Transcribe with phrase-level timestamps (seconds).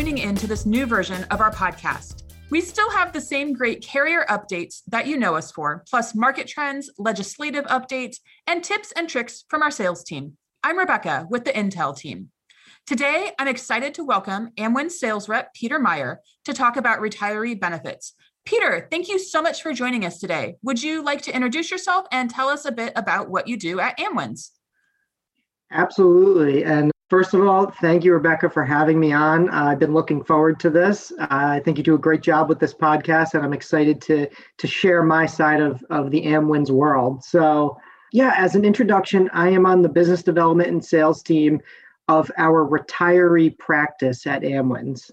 [0.00, 2.22] Tuning in to this new version of our podcast.
[2.48, 6.46] We still have the same great carrier updates that you know us for, plus market
[6.46, 10.38] trends, legislative updates, and tips and tricks from our sales team.
[10.64, 12.30] I'm Rebecca with the Intel team.
[12.86, 18.14] Today, I'm excited to welcome Amwin sales rep Peter Meyer to talk about retiree benefits.
[18.46, 20.54] Peter, thank you so much for joining us today.
[20.62, 23.80] Would you like to introduce yourself and tell us a bit about what you do
[23.80, 24.48] at Amwins?
[25.70, 26.64] Absolutely.
[26.64, 29.50] And First of all, thank you, Rebecca, for having me on.
[29.50, 31.10] Uh, I've been looking forward to this.
[31.18, 34.28] Uh, I think you do a great job with this podcast, and I'm excited to
[34.58, 37.24] to share my side of of the Amwins world.
[37.24, 37.76] So,
[38.12, 41.60] yeah, as an introduction, I am on the business development and sales team
[42.06, 45.10] of our retiree practice at Amwins.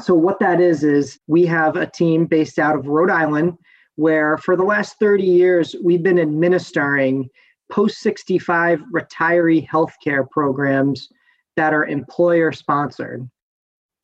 [0.00, 3.58] So, what that is is we have a team based out of Rhode Island,
[3.96, 7.28] where for the last 30 years we've been administering
[7.72, 11.08] post 65 retiree healthcare programs
[11.56, 13.28] that are employer sponsored.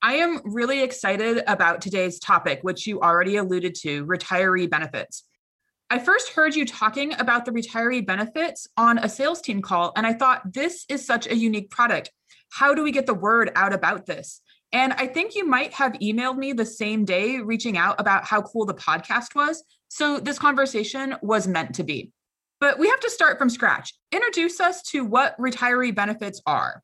[0.00, 5.25] I am really excited about today's topic, which you already alluded to retiree benefits.
[5.91, 10.06] I first heard you talking about the retiree benefits on a sales team call, and
[10.06, 12.10] I thought this is such a unique product.
[12.50, 14.41] How do we get the word out about this?
[14.72, 18.41] And I think you might have emailed me the same day reaching out about how
[18.41, 19.62] cool the podcast was.
[19.88, 22.12] So this conversation was meant to be.
[22.61, 23.95] But we have to start from scratch.
[24.12, 26.83] Introduce us to what retiree benefits are.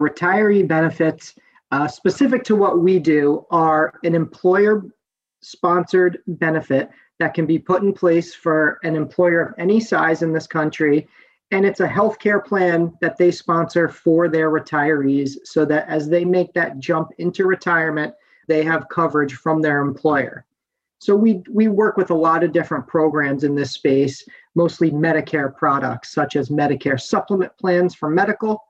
[0.00, 1.34] Retiree benefits,
[1.70, 4.84] uh, specific to what we do, are an employer
[5.40, 10.32] sponsored benefit that can be put in place for an employer of any size in
[10.32, 11.08] this country.
[11.50, 16.24] And it's a healthcare plan that they sponsor for their retirees so that as they
[16.24, 18.14] make that jump into retirement,
[18.48, 20.46] they have coverage from their employer.
[21.02, 25.54] So we we work with a lot of different programs in this space, mostly Medicare
[25.56, 28.62] products such as Medicare supplement plans for medical,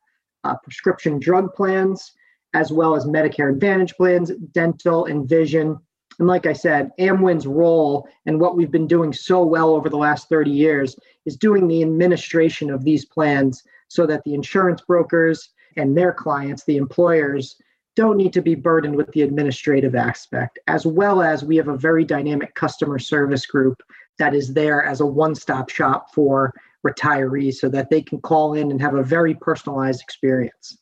[0.45, 2.12] uh, prescription drug plans,
[2.55, 5.79] as well as Medicare Advantage plans, dental and vision.
[6.19, 9.97] And like I said, Amwin's role and what we've been doing so well over the
[9.97, 15.51] last 30 years is doing the administration of these plans so that the insurance brokers
[15.77, 17.56] and their clients, the employers,
[17.95, 21.77] don't need to be burdened with the administrative aspect, as well as we have a
[21.77, 23.83] very dynamic customer service group
[24.19, 26.53] that is there as a one stop shop for
[26.87, 30.78] retirees so that they can call in and have a very personalized experience.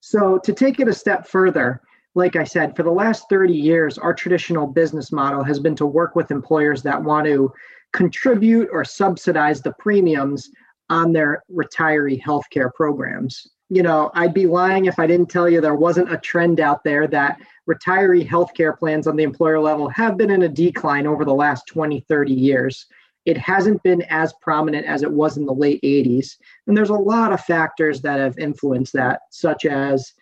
[0.00, 1.80] So, to take it a step further,
[2.14, 5.86] like I said, for the last 30 years, our traditional business model has been to
[5.86, 7.52] work with employers that want to
[7.92, 10.50] contribute or subsidize the premiums
[10.90, 15.62] on their retiree healthcare programs you know, I'd be lying if I didn't tell you
[15.62, 20.18] there wasn't a trend out there that retiree healthcare plans on the employer level have
[20.18, 22.84] been in a decline over the last 20, 30 years.
[23.24, 26.36] It hasn't been as prominent as it was in the late 80s.
[26.66, 30.12] And there's a lot of factors that have influenced that, such as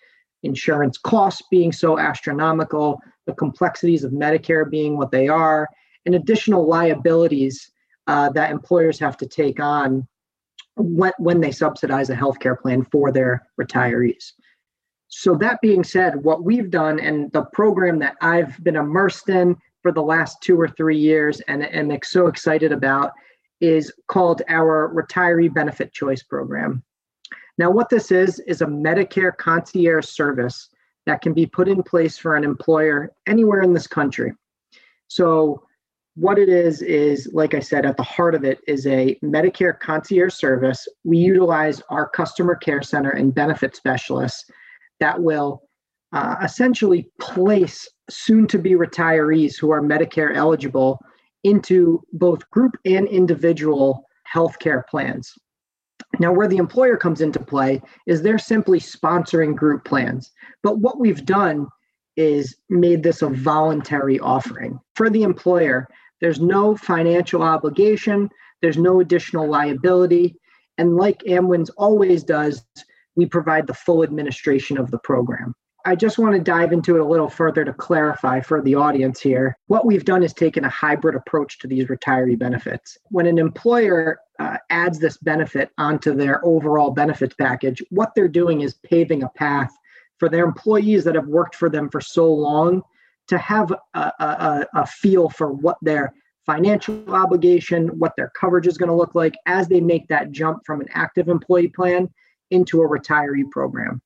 [0.44, 5.68] insurance costs being so astronomical, the complexities of Medicare being what they are,
[6.06, 7.68] and additional liabilities
[8.06, 10.06] uh, that employers have to take on
[10.80, 14.32] when, when they subsidize a healthcare plan for their retirees.
[15.08, 19.56] So, that being said, what we've done and the program that I've been immersed in
[19.82, 23.12] for the last two or three years and am so excited about
[23.60, 26.82] is called our Retiree Benefit Choice Program.
[27.58, 30.70] Now, what this is, is a Medicare concierge service
[31.06, 34.32] that can be put in place for an employer anywhere in this country.
[35.08, 35.64] So,
[36.14, 39.78] what it is is like i said at the heart of it is a medicare
[39.78, 40.86] concierge service.
[41.04, 44.44] We utilize our customer care center and benefit specialists
[44.98, 45.62] that will
[46.12, 50.98] uh, essentially place soon to be retirees who are medicare eligible
[51.44, 55.32] into both group and individual health care plans.
[56.18, 60.32] Now where the employer comes into play is they're simply sponsoring group plans.
[60.62, 61.68] But what we've done
[62.20, 65.88] is made this a voluntary offering for the employer
[66.20, 68.30] there's no financial obligation,
[68.62, 70.36] there's no additional liability.
[70.78, 72.64] And like Amwins always does,
[73.16, 75.54] we provide the full administration of the program.
[75.86, 79.18] I just want to dive into it a little further to clarify for the audience
[79.18, 79.56] here.
[79.68, 82.98] What we've done is taken a hybrid approach to these retiree benefits.
[83.04, 88.60] When an employer uh, adds this benefit onto their overall benefits package, what they're doing
[88.60, 89.74] is paving a path
[90.20, 92.82] for their employees that have worked for them for so long
[93.26, 96.12] to have a, a, a feel for what their
[96.46, 100.58] financial obligation, what their coverage is going to look like as they make that jump
[100.66, 102.08] from an active employee plan
[102.50, 104.00] into a retiree program.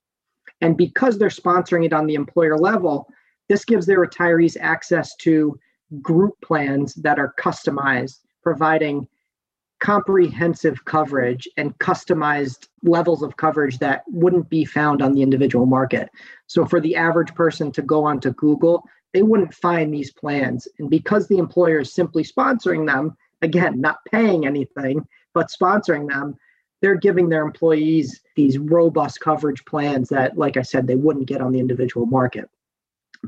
[0.61, 3.07] And because they're sponsoring it on the employer level,
[3.49, 5.59] this gives their retirees access to
[6.01, 9.09] group plans that are customized, providing
[9.85, 16.09] comprehensive coverage and customized levels of coverage that wouldn't be found on the individual market.
[16.47, 18.83] So for the average person to go onto Google,
[19.13, 20.67] they wouldn't find these plans.
[20.79, 26.35] And because the employer is simply sponsoring them, again, not paying anything, but sponsoring them,
[26.81, 31.43] they're giving their employees these robust coverage plans that, like I said, they wouldn't get
[31.43, 32.49] on the individual market.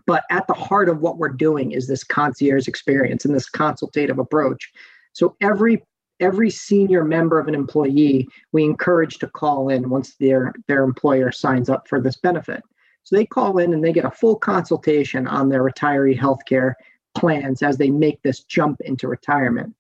[0.07, 4.19] But at the heart of what we're doing is this concierge experience and this consultative
[4.19, 4.73] approach.
[5.13, 5.83] So every
[6.21, 11.31] every senior member of an employee we encourage to call in once their their employer
[11.31, 12.63] signs up for this benefit.
[13.05, 16.75] So they call in and they get a full consultation on their retiree healthcare
[17.15, 19.75] plans as they make this jump into retirement.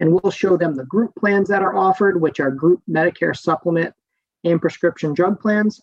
[0.00, 3.94] And we'll show them the group plans that are offered, which are group Medicare supplement
[4.42, 5.80] and prescription drug plans.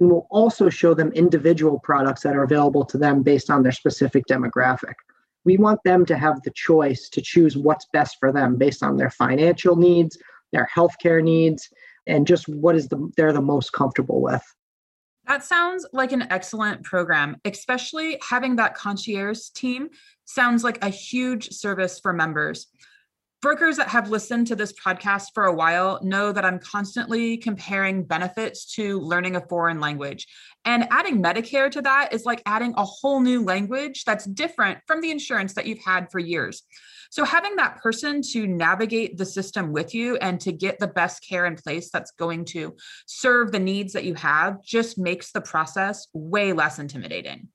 [0.00, 3.70] And we'll also show them individual products that are available to them based on their
[3.70, 4.94] specific demographic.
[5.44, 8.96] We want them to have the choice to choose what's best for them based on
[8.96, 10.18] their financial needs,
[10.52, 11.68] their healthcare needs,
[12.06, 14.42] and just what is the they're the most comfortable with.
[15.26, 19.90] That sounds like an excellent program, especially having that concierge team
[20.24, 22.66] sounds like a huge service for members.
[23.42, 28.04] Brokers that have listened to this podcast for a while know that I'm constantly comparing
[28.04, 30.26] benefits to learning a foreign language.
[30.66, 35.00] And adding Medicare to that is like adding a whole new language that's different from
[35.00, 36.64] the insurance that you've had for years.
[37.10, 41.26] So, having that person to navigate the system with you and to get the best
[41.26, 42.76] care in place that's going to
[43.06, 47.48] serve the needs that you have just makes the process way less intimidating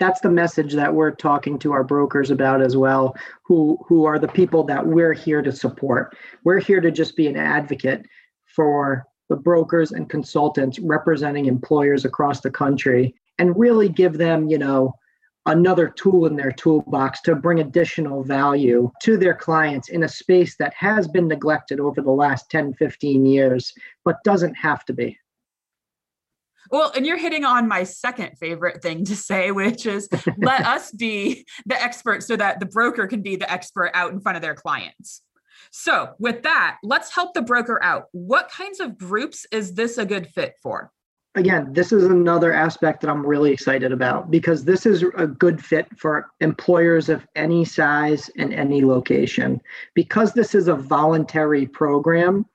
[0.00, 4.18] that's the message that we're talking to our brokers about as well who who are
[4.18, 6.16] the people that we're here to support.
[6.44, 8.06] We're here to just be an advocate
[8.54, 14.58] for the brokers and consultants representing employers across the country and really give them you
[14.58, 14.92] know
[15.46, 20.56] another tool in their toolbox to bring additional value to their clients in a space
[20.56, 23.72] that has been neglected over the last 10 15 years
[24.04, 25.18] but doesn't have to be
[26.70, 30.08] well, and you're hitting on my second favorite thing to say, which is
[30.38, 34.20] let us be the expert so that the broker can be the expert out in
[34.20, 35.22] front of their clients.
[35.70, 38.04] So, with that, let's help the broker out.
[38.12, 40.92] What kinds of groups is this a good fit for?
[41.36, 45.62] Again, this is another aspect that I'm really excited about because this is a good
[45.62, 49.60] fit for employers of any size and any location.
[49.94, 52.46] Because this is a voluntary program,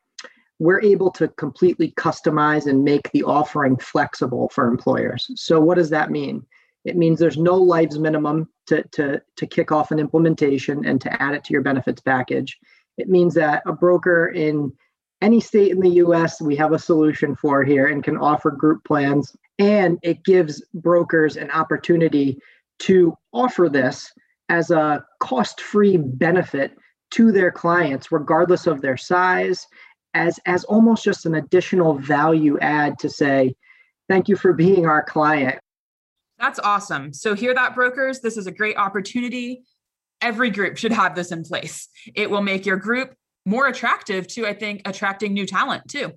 [0.60, 5.32] we're able to completely customize and make the offering flexible for employers.
[5.36, 6.46] So, what does that mean?
[6.86, 11.22] It means there's no lives minimum to, to, to kick off an implementation and to
[11.22, 12.58] add it to your benefits package.
[12.98, 14.72] It means that a broker in
[15.22, 18.84] any state in the US, we have a solution for here and can offer group
[18.86, 19.36] plans.
[19.58, 22.40] And it gives brokers an opportunity
[22.80, 24.12] to offer this
[24.48, 26.78] as a cost free benefit
[27.12, 29.68] to their clients, regardless of their size
[30.14, 33.56] as as almost just an additional value add to say
[34.08, 35.60] thank you for being our client.
[36.40, 37.14] That's awesome.
[37.14, 38.22] So hear that brokers.
[38.22, 39.64] This is a great opportunity.
[40.22, 41.88] Every group should have this in place.
[42.16, 43.14] It will make your group
[43.46, 46.12] more attractive to i think attracting new talent too.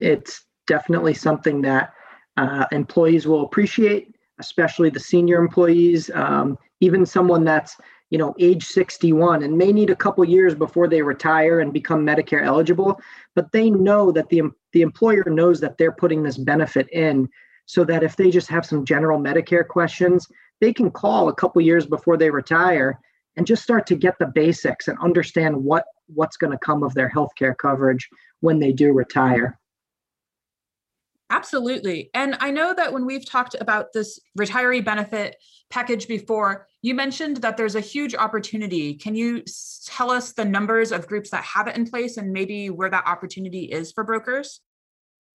[0.00, 1.92] It's definitely something that
[2.36, 7.76] uh, employees will appreciate especially the senior employees um, even someone that's
[8.10, 12.04] you know age 61 and may need a couple years before they retire and become
[12.04, 13.00] medicare eligible
[13.34, 17.28] but they know that the the employer knows that they're putting this benefit in
[17.66, 20.26] so that if they just have some general medicare questions
[20.60, 22.98] they can call a couple years before they retire
[23.36, 26.92] and just start to get the basics and understand what what's going to come of
[26.94, 28.08] their healthcare coverage
[28.40, 29.58] when they do retire
[31.30, 32.10] Absolutely.
[32.12, 35.36] And I know that when we've talked about this retiree benefit
[35.70, 38.94] package before, you mentioned that there's a huge opportunity.
[38.94, 39.44] Can you
[39.86, 43.06] tell us the numbers of groups that have it in place and maybe where that
[43.06, 44.60] opportunity is for brokers?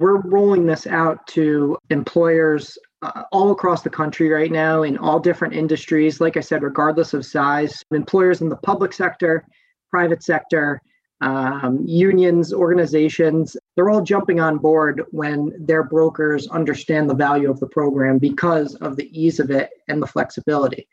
[0.01, 5.21] We're rolling this out to employers uh, all across the country right now in all
[5.21, 6.21] different industries.
[6.21, 9.45] Like I said, regardless of size, employers in the public sector,
[9.91, 10.81] private sector,
[11.23, 17.61] um, unions, organizations, they're all jumping on board when their brokers understand the value of
[17.61, 20.89] the program because of the ease of it and the flexibility.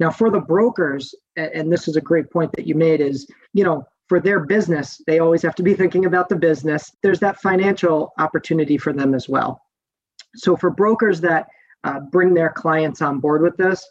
[0.00, 3.62] Now, for the brokers, and this is a great point that you made, is, you
[3.62, 6.90] know, for their business, they always have to be thinking about the business.
[7.02, 9.62] There's that financial opportunity for them as well.
[10.34, 11.46] So, for brokers that
[11.84, 13.86] uh, bring their clients on board with this,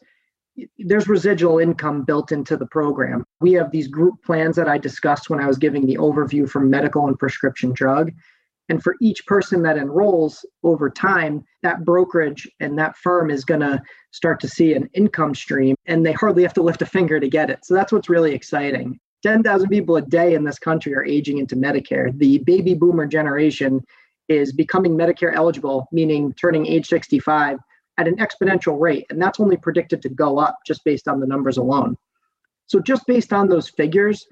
[0.77, 3.23] there's residual income built into the program.
[3.41, 6.59] We have these group plans that I discussed when I was giving the overview for
[6.59, 8.11] medical and prescription drug.
[8.69, 13.59] And for each person that enrolls over time, that brokerage and that firm is going
[13.59, 13.81] to
[14.11, 17.27] start to see an income stream and they hardly have to lift a finger to
[17.27, 17.65] get it.
[17.65, 18.99] So that's what's really exciting.
[19.23, 22.17] 10,000 people a day in this country are aging into Medicare.
[22.17, 23.81] The baby boomer generation
[24.29, 27.59] is becoming Medicare eligible, meaning turning age 65
[27.97, 29.05] at an exponential rate.
[29.09, 31.97] And that's only predicted to go up just based on the numbers alone.
[32.67, 34.25] So, just based on those figures,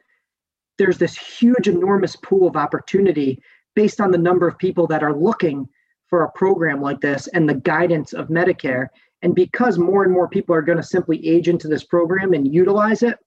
[0.77, 3.41] there's this huge, enormous pool of opportunity
[3.75, 5.68] based on the number of people that are looking
[6.08, 8.88] for a program like this and the guidance of Medicare.
[9.22, 12.51] And because more and more people are going to simply age into this program and
[12.51, 13.18] utilize it,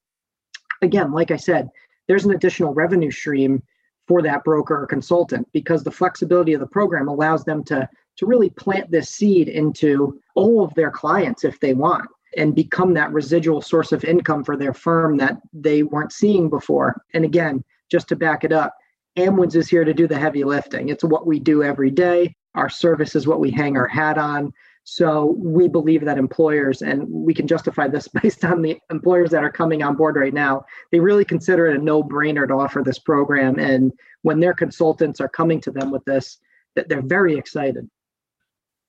[0.83, 1.69] again, like I said,
[2.09, 3.63] there's an additional revenue stream
[4.07, 8.27] for that broker or consultant because the flexibility of the program allows them to, to
[8.27, 13.13] really plant this seed into all of their clients if they want and become that
[13.13, 17.03] residual source of income for their firm that they weren't seeing before.
[17.15, 18.75] And again, just to back it up,
[19.17, 20.89] Amwins is here to do the heavy lifting.
[20.89, 22.35] It's what we do every day.
[22.55, 24.53] Our service is what we hang our hat on.
[24.85, 29.45] So we believe that employers, and we can justify this based on the employers that
[29.45, 32.99] are coming on board right now, they really consider it a no-brainer to offer this
[32.99, 33.59] program.
[33.59, 33.93] And
[34.23, 36.39] when their consultants are coming to them with this,
[36.77, 37.89] that they're very excited.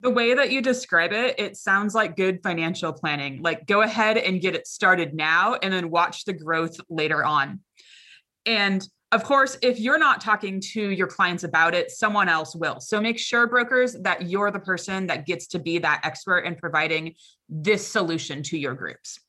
[0.05, 3.41] The way that you describe it, it sounds like good financial planning.
[3.41, 7.61] Like go ahead and get it started now and then watch the growth later on.
[8.45, 12.79] And of course, if you're not talking to your clients about it, someone else will.
[12.81, 16.53] So make sure, brokers, that you're the person that gets to be that expert in
[16.53, 17.15] providing
[17.49, 19.19] this solution to your groups.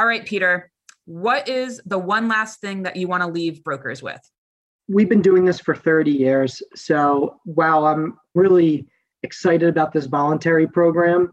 [0.00, 0.72] All right, Peter,
[1.04, 4.20] what is the one last thing that you want to leave brokers with?
[4.88, 6.60] We've been doing this for 30 years.
[6.74, 8.88] So while I'm really
[9.22, 11.30] excited about this voluntary program,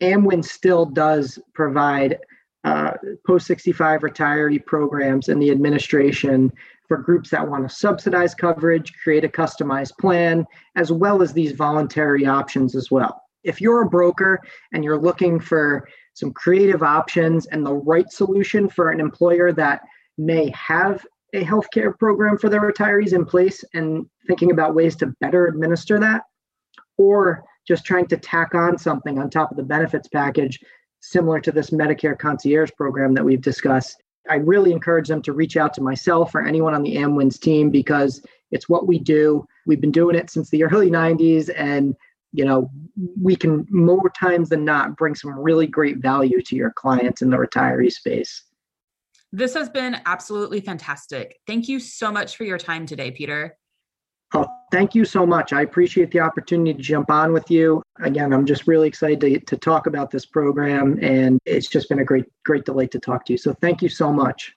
[0.00, 2.18] Amwin still does provide
[2.64, 2.92] uh,
[3.26, 6.50] post 65 retiree programs in the administration
[6.88, 11.52] for groups that want to subsidize coverage, create a customized plan, as well as these
[11.52, 13.22] voluntary options as well.
[13.42, 14.40] If you're a broker
[14.72, 19.82] and you're looking for some creative options and the right solution for an employer that
[20.16, 25.12] may have a healthcare program for their retirees in place and thinking about ways to
[25.20, 26.22] better administer that,
[26.98, 30.60] or just trying to tack on something on top of the benefits package
[31.00, 35.56] similar to this Medicare concierge program that we've discussed, I really encourage them to reach
[35.56, 39.46] out to myself or anyone on the Amwins team because it's what we do.
[39.66, 41.94] We've been doing it since the early 90s and
[42.34, 42.68] you know,
[43.22, 47.30] we can more times than not bring some really great value to your clients in
[47.30, 48.42] the retiree space.
[49.32, 51.38] This has been absolutely fantastic.
[51.46, 53.56] Thank you so much for your time today, Peter.
[54.74, 55.52] Thank you so much.
[55.52, 57.80] I appreciate the opportunity to jump on with you.
[58.00, 62.00] Again, I'm just really excited to, to talk about this program, and it's just been
[62.00, 63.38] a great, great delight to talk to you.
[63.38, 64.52] So thank you so much.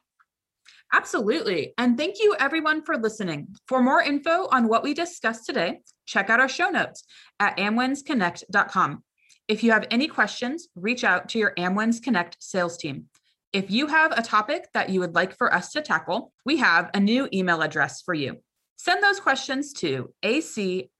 [0.92, 1.76] Absolutely.
[1.78, 3.50] And thank you, everyone, for listening.
[3.68, 7.04] For more info on what we discussed today, check out our show notes
[7.40, 9.04] at amwinsconnect.com.
[9.48, 13.06] If you have any questions, reach out to your Amwins Connect sales team.
[13.54, 16.90] If you have a topic that you would like for us to tackle, we have
[16.96, 18.38] a new email address for you
[18.78, 20.92] Send those questions to acis.intel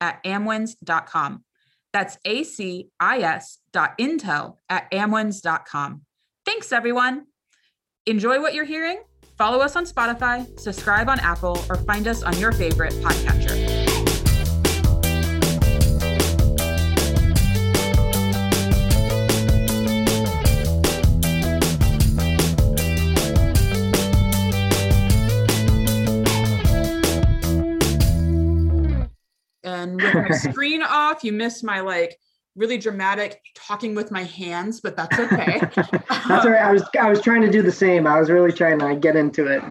[0.00, 1.44] at amwins.com.
[1.92, 2.96] That's acis.intel
[4.68, 6.02] at amwins.com.
[6.46, 7.26] Thanks, everyone.
[8.06, 9.02] Enjoy what you're hearing.
[9.36, 13.83] Follow us on Spotify, subscribe on Apple, or find us on your favorite podcatcher.
[30.28, 32.18] My screen off, you missed my like
[32.56, 35.60] really dramatic talking with my hands, but that's okay.
[35.74, 36.62] that's all right.
[36.62, 38.06] I was I was trying to do the same.
[38.06, 39.62] I was really trying to get into it.